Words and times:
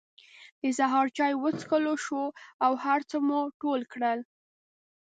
د 0.61 0.63
سهار 0.77 1.07
چای 1.17 1.33
وڅکل 1.37 1.83
شو 2.05 2.23
او 2.65 2.71
هر 2.85 2.99
څه 3.09 3.17
مو 3.27 3.41
ټول 3.61 3.81
کړل. 3.93 4.19